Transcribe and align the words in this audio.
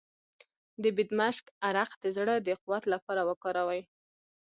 د 0.81 0.83
بیدمشک 0.97 1.45
عرق 1.67 1.91
د 2.03 2.05
زړه 2.17 2.35
د 2.47 2.47
قوت 2.61 2.83
لپاره 2.93 3.21
وکاروئ 3.29 3.81